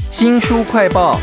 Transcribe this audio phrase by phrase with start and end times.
[0.00, 1.18] 新书快报。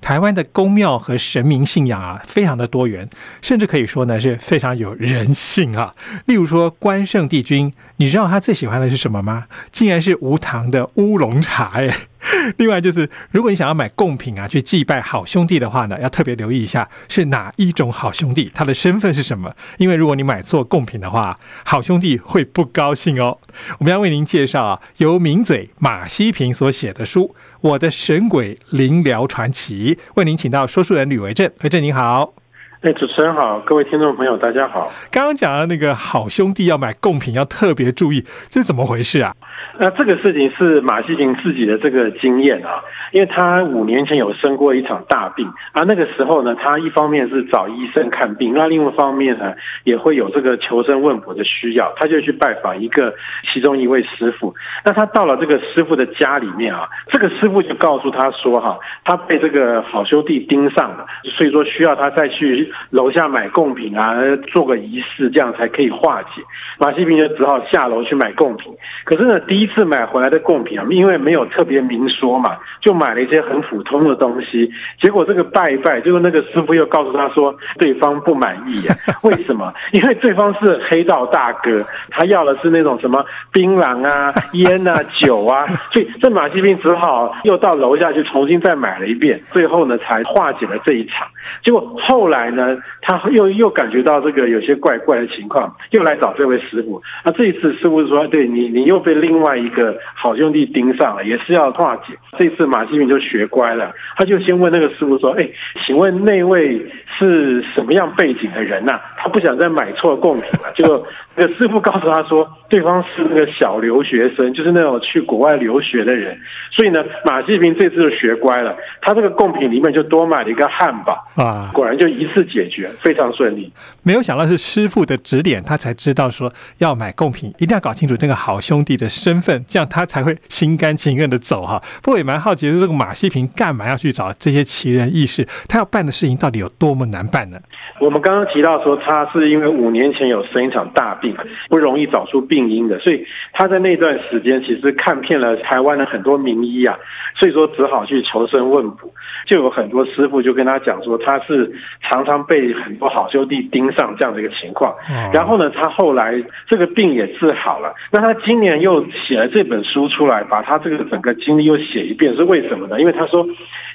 [0.00, 3.10] 台湾的宫庙和神明信仰啊，非常的多元，
[3.42, 5.94] 甚至可以说呢是非常有人性啊。
[6.26, 9.46] 例如说关圣帝君，你知道他最喜欢的是什么吗？
[9.72, 11.94] 竟然是无糖的乌龙茶哎。
[12.58, 19.54] 另外就是，如果你想要买贡品啊，去祭拜好兄弟的话呢，要特别留意一下是哪一种好兄弟，他的身份是什么。
[19.78, 23.38] 因为如果你买错贡品的话，好兄弟会不高兴哦。
[23.78, 27.22] 我们要为您介绍啊，由名嘴马西平所写的书
[27.60, 32.34] 《我的神鬼灵疗传奇》，为您请到说书人吕维正，维正您好。
[32.82, 34.92] 哎，主持人好，各位听众朋友大家好。
[35.10, 39.34] 刚刚讲的那个好兄弟要买贡品要特别注意，这是怎么回事啊？
[39.78, 49.52] 那这个事情是马西平自己的这个经验啊，因为他五年前有生过一场大病啊，那个时候呢，他一方面是找医生看病，那另一方面呢，
[49.84, 53.14] 也会有这个求生问卜的需要，他就去拜访一个
[53.52, 54.54] 其中一位师傅。
[54.84, 61.06] 那他到了这个师傅的家里面啊，这个师傅就告诉他说哈，他被这个好兄弟盯上了，
[61.36, 64.14] 所以说需要他再去楼下买贡品啊，
[64.52, 66.42] 做个仪式，这样才可以化解。
[66.78, 68.72] 马西平就只好下楼去买贡品，
[69.04, 69.66] 可是呢，第一。
[69.76, 74.70] 次买回来的贡品啊，因为没有特别明说嘛，就买了一些很普通的东西。
[75.02, 78.94] 结果这个拜一拜，结果那个师傅又告诉他说，对方不满意呀？
[79.22, 79.70] 为什么？
[79.92, 81.76] 因为对方是黑道大哥，
[82.10, 91.28] 他要的是那种什么槟榔啊、 烟啊、酒啊，所以这马西兵只好又到楼下去重新再买了一遍，最后呢才化解了这一场。
[91.62, 97.02] 结果后来呢，他又又感觉到这个有些怪怪的情况，又来找这位师傅。
[97.24, 99.45] 那这一次师傅说，对你，你又被另外。
[99.54, 102.14] 一个好兄弟盯上了，也是要化解。
[102.38, 105.46] 这次马西平就学乖了，他就先问那个师傅说：“哎，
[105.86, 106.80] 请问那位
[107.18, 111.06] 是什么样背景的人呐？”他不想再买错贡品了，就。
[111.36, 116.38] 那个师傅告诉他说，对方是那个小留学生，就是那种去国外留学的人。
[116.74, 123.70] 所以呢，马西平这次就学乖了，他这个贡品里面就多买了一个汉堡啊，果然就一次解决，非常顺利。
[124.02, 131.78] 没有想到是师傅的指点，他才知道说要买贡品一定要搞清楚那个好兄弟的身份，这样他才会心甘情愿的走哈。
[132.02, 135.46] 不过也蛮好奇，这个马西平干嘛要去找这些奇人异事？
[135.68, 137.58] 他要办的事情到底有多么难办呢？
[138.00, 141.25] 我们刚刚提到说，他是因为五年前有生一场大病。
[141.68, 146.98] 不容易找出病因的，所以他在那段时间其实看遍了台湾的很多名医啊，
[147.40, 149.10] 所以说只好去求生问卜，
[149.46, 151.72] 就有很多师傅就跟他讲说，他是
[152.02, 154.94] 常常被很多好兄弟盯上这样的一个情况。
[155.32, 157.94] 然后呢，他后来这个病也治好了。
[158.12, 163.00] 那他今年又写了这本书出来，把他这个整个经历又写一遍，是为什么呢？
[163.00, 163.46] 因为他说，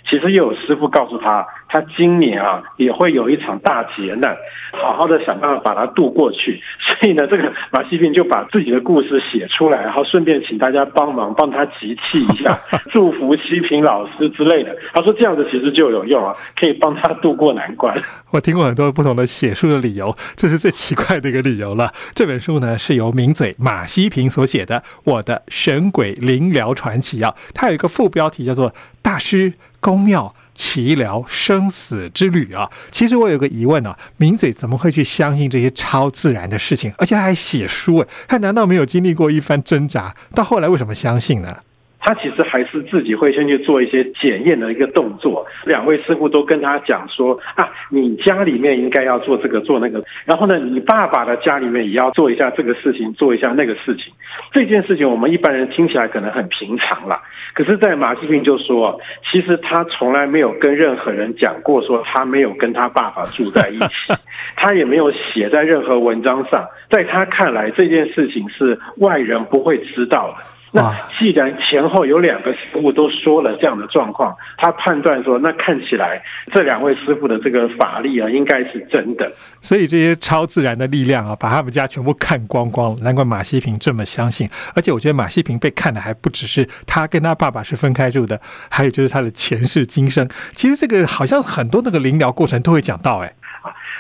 [0.08, 4.36] 其实又有师傅告诉他，他今年啊也会有一场大劫难，
[4.74, 6.62] 好好的想办法把它渡过去。
[6.80, 7.28] 所以呢。
[7.32, 12.60] 这个马西平就把自己的故事写出来，然后顺便请大家帮忙帮他集气一下，
[12.92, 14.76] 祝福西平老师之类的。
[14.94, 17.98] 他说这样子其实就有用啊，可以帮他渡过难关。
[18.32, 21.94] 我听过很多不同的写书的理由，这是最奇怪的一个理由了。
[22.14, 28.70] 这本书呢是由名嘴马西平所写的《我的神鬼灵疗传奇》啊，它有一个副标题叫做
[29.02, 30.34] 《大师宫庙》。
[30.54, 32.70] 奇聊生死之旅啊！
[32.92, 36.94] 其实我有个疑问呢，名嘴怎么会去相信这些超自然的事情？
[36.98, 40.14] 而且他还写书，他难道没有经历过一番挣扎？
[40.36, 41.58] 到后来为什么相信呢？
[42.02, 45.46] 他其实还是自己会先去做一些检验的一个动作。
[45.66, 54.12] 两位师傅都跟他讲说啊，你家里面应该要做这个做那个，然后呢，你爸爸的家里面也要做一下这个事情，做一下那个事情。
[54.52, 57.22] 这件事情我们一般人听起来可能很平常啦，
[57.54, 59.00] 可是，在马世平就说，
[59.32, 63.86] 其实他从来没有跟任何人讲过说他没有跟他爸爸住在一起，
[64.58, 66.66] 他也没有写在任何文章上。
[66.90, 70.44] 在他看来，这件事情是外人不会知道的。
[70.74, 76.22] 那既然前后有两个师傅都说了这样的状况，他判断说，那看起来
[76.54, 79.30] 这两位师傅的这个法力啊，应该是真的。
[79.60, 83.02] 所以这些超自然的力量啊，把他们家全部看光光了。
[83.02, 84.50] 难怪马西平这么相信。
[84.74, 88.40] 而且我觉得马西平被看的还不只是他跟他爸爸是分开住的，
[88.70, 90.28] 还有就是他的前世今生。
[90.54, 93.34] 其实这个好像很多那个灵疗过程都会讲到，哎。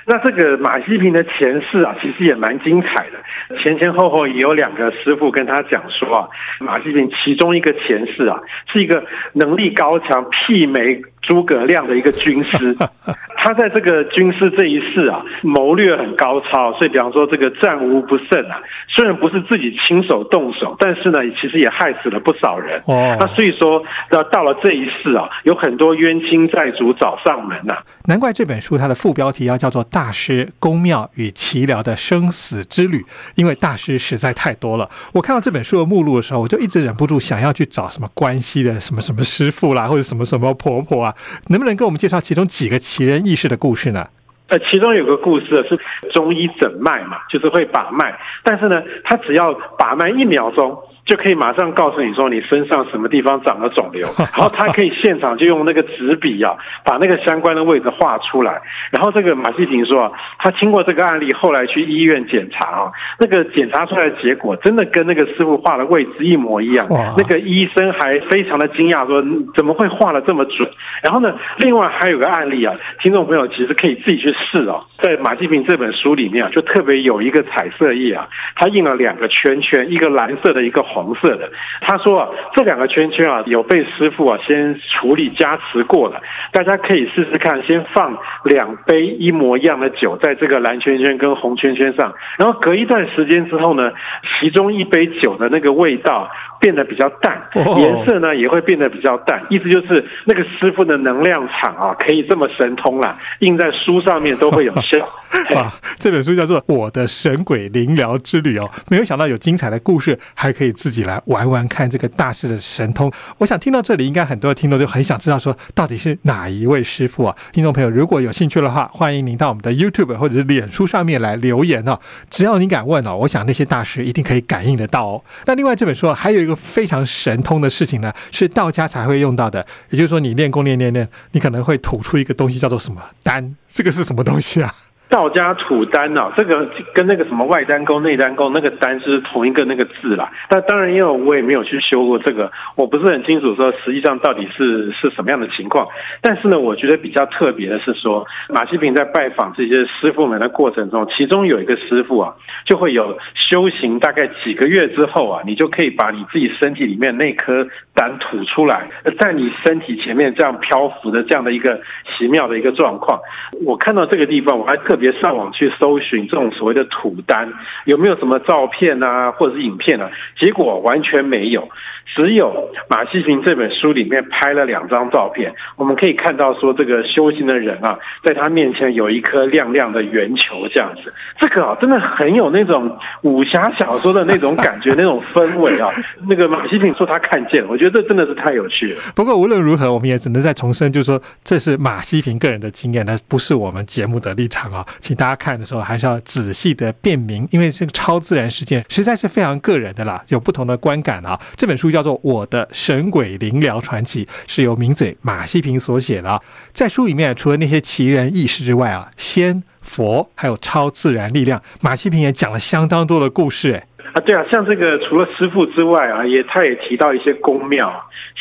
[0.05, 3.57] 那这个马西平的前世啊，其实也蛮精彩的。
[3.59, 6.27] 前前后后也有两个师傅跟他讲说啊，
[6.59, 8.39] 马西平其中一个前世啊，
[8.71, 9.03] 是一个
[9.33, 12.75] 能力高强、媲美诸葛亮的一个军师，
[13.37, 18.59] 他在这个军师这一世啊，谋略很高超，所以比方说这个战无不胜啊。
[18.93, 22.81] 虽然不是自己亲手动手，但是呢，其实也害死了不少人。
[22.85, 27.77] 哦，那所以说，那到了这一世啊，有很多冤亲债主找上门呐。
[28.05, 32.97] 难怪这本书它的副标题要叫做《大师公庙与奇聊的生死之旅》，
[33.35, 34.89] 因为大师实在太多了。
[35.13, 41.10] 我看到这本书的目录的时候，我就一直忍不住想要去找什么关系的什么什么师傅啦，或者什么什么婆婆啊。
[41.47, 44.07] 能不能给我们介绍其中几个奇人异事的故事呢？
[44.47, 45.79] 呃，其中有个故事是
[46.13, 50.77] 中医诊脉嘛，就是会把脉，但是呢，他只要把脉一秒钟。
[51.05, 54.07] 就可以马上告诉你说你身上什么地方长了肿瘤，
[54.37, 56.55] 然后他可以现场就用那个纸笔啊，
[56.85, 58.61] 把那个相关的位置画出来。
[58.91, 66.87] 然后这个马西平说啊，他经过这个案例，后来去医院检查啊，那个检查出来的结果真的跟那个师傅画的位置一模一样。
[67.17, 69.23] 那个医生还非常的惊讶，说
[69.55, 70.69] 怎么会画的这么准？
[71.01, 81.49] 然后呢，另外还有个案例啊，听众朋友其实可以自己去试哦，在马西平这本书里面啊，就特别有一个彩色页啊，它印了两个圈圈，一个蓝色的，一个黄色的。
[81.81, 86.21] 他说啊，这两个圈圈啊，有被师傅啊先处理加持过了，
[86.51, 93.91] 大家可以试试看，先放两杯一模一样的酒在这个蓝圈圈跟红圈圈上，然后隔一段时间之后呢，
[94.39, 96.29] 其中一杯酒的那个味道。
[96.61, 97.41] 变得比较淡，
[97.79, 105.09] 颜色呢也会变得比较淡，意思就是那个师傅的能量场啊，可以这么神通啦，印在书上面都会有效。
[105.55, 113.11] 哇，这本书叫做《我的神鬼灵疗之旅》哦，没有想到有精彩的故事，还可以自己来玩玩看这个大师的神通。
[113.39, 117.35] 我想听到这里，应该很多的听众就很想知道说，到底是哪一位师傅啊？
[117.51, 121.97] 听众朋友如果有兴趣的话，欢迎您到我们的 YouTube 或者是脸书上面来留言哦。
[122.29, 125.23] 只要你敢问哦，我想那些大师一定可以感应得到哦。
[125.47, 126.50] 那另外这本书还有一个。
[126.55, 129.65] 非常神通的事情呢，是道家才会用到的。
[129.89, 133.55] 也就是说，你练功练练练，你可能会吐出一个东西，叫做什么丹？
[133.67, 134.73] 这个是什么东西啊？
[135.11, 140.31] 道家吐丹啊，这个跟那个什么外丹功、内丹功，那个丹是同一个那个字啦。
[140.49, 145.85] 但当然，因为我也没有去修过这个，我不是很清楚说实际上到底是是什么样的情况。
[146.21, 152.33] 但是呢，我觉得比较特别的是说，马西平在拜访这些师傅们的过程中，其中有一个师傅啊，
[152.65, 158.87] 就会有修行大概几个月之后啊，你就可以把你自己身体里面那颗丹吐出来，
[159.19, 161.81] 在你身体前面这样漂浮的这样的一个
[162.17, 163.19] 奇妙的一个状况。
[163.65, 165.00] 我看到这个地方，我还特。
[165.01, 167.51] 别上网去搜寻这种所谓的土丹，
[167.83, 170.09] 有没有什么照片啊，或者是影片啊？
[170.39, 171.67] 结果完全没有。
[172.13, 185.87] 只有马西平这本书里面拍了两张照片，我们可以看到说这个修行的人啊，在他面前有一颗亮亮的圆球这样子，这个啊真的很有那种武侠小说的那种感觉、那种氛围啊。
[186.27, 188.99] 那个马西平说他看见，我觉得这真的是太有趣了。
[189.15, 194.85] 不过无论如何，我们也只能再重申，就是说这是马西平个人的经验，那不是我们节目的立场啊。
[194.99, 201.39] 请大家看的时候还是要仔细的辨明，因为这个超自然事件实在是非常个人的啦，有不同的观感啊。
[201.55, 202.01] 这本书叫。
[202.01, 206.41] 做《我的神鬼灵疗传奇》，是由名嘴马西平所写的。
[206.71, 213.73] 在书里面，除了那些奇人异事之外啊，仙佛还有超自然力量，马西平也讲了相当多的故事。
[213.73, 213.83] 哎，
[214.13, 217.93] 啊，对啊，像这个除了师傅之外啊，也他也提到一些宫庙，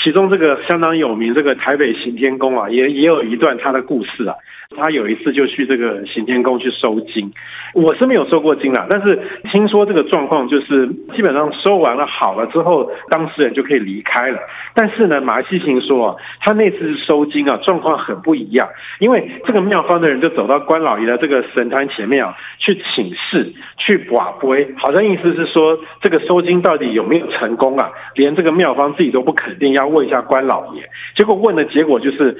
[0.03, 4.35] 其中这个相当有名，这个台北行天宫啊，也也有一段他的故事啊。
[4.77, 7.31] 他有一次就去这个行天宫去收金，
[7.75, 9.21] 我是没有收过金啦，但是
[9.51, 14.39] 听说这个状况就是基本上收完了好了之后，当事人就可以离开了。
[14.73, 18.69] 但是呢，马西平说他那次收金啊，状况很不一样，
[19.01, 27.91] 因为这个庙方的人就走到关老爷的这个神坛前面啊，去请示、去把杯，好像意思是说这个收金到底有没有成功啊？
[28.15, 30.89] 连这个庙方自己都不肯定，要问一下关老爷。
[31.17, 32.37] 结果问的结果就是。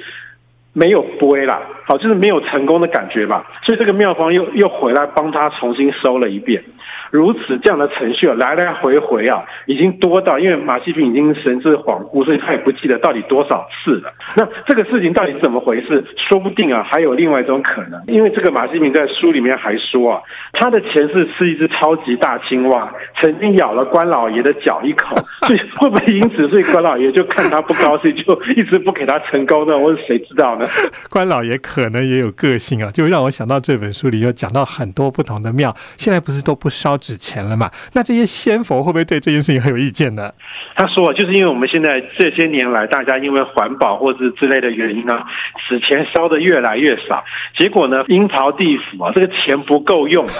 [0.73, 6.63] 没有杯啦，好，就是没有成功的感觉吧，所以这个妙方又又回来帮他重新收了一遍。
[7.11, 14.13] 如此这样的程序啊，来来回回啊，已经多到，因为马西平已经神志恍惚，所以他也不记得到底多少次了。
[14.37, 16.05] 那这个事情到底怎么回事？
[16.29, 20.21] 说不定啊，还有另外一种可能，因为这个马西平在书里面还说啊，
[20.53, 22.89] 他的前世是一只超级大青蛙，
[23.21, 29.77] 曾经咬了关老爷的脚一口， 所以会不会因此，所以关老爷就看他不高兴，就一直不给他成功呢？
[29.77, 30.60] 我谁知道呢？
[31.11, 36.97] 关老爷可能也有个性啊，就让我想到这本书里有讲到很多不同的庙，现在不是都不烧。
[37.01, 37.71] 纸钱了嘛？
[37.93, 40.31] 那这些仙佛会不会对这件事情很有意见呢？
[40.75, 45.25] 他说，就是因为我们现在这些年来，大家因为环保或者之类的原因啊，
[45.67, 47.23] 纸钱烧的越来越少，
[47.57, 50.31] 结果呢，阴曹地府啊，这个钱不够用了。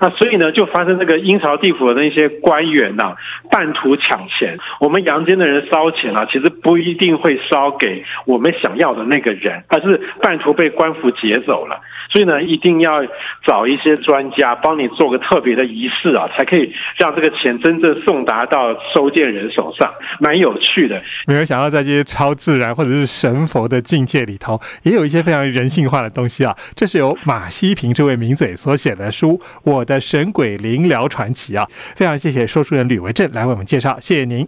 [0.00, 3.14] 那所以呢，就发生这个阴曹地府的那些官员呐，
[3.50, 4.58] 半途抢钱。
[4.80, 11.80] 我们阳间的人烧钱啊，其实不一定会烧给我们想要的那个人，而是半途被官府劫走了。
[12.14, 13.04] 所以呢，一定要
[13.44, 21.00] 找一些专家帮你做个特别的仪式啊，才可以让这个钱真正送达到收件人手上，蛮有趣的。
[21.26, 26.54] 没有想到在这些超自然或者是神佛的境界里头，也有一些非常人性化的东西啊。
[26.76, 29.32] 这是由马西平这位名嘴所写的书
[29.64, 31.66] 《我的神鬼灵疗传奇》啊，
[31.96, 34.46] 非常谢谢说书人吕维正来为我们介绍，谢谢您，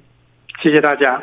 [0.63, 1.21] 谢谢大家。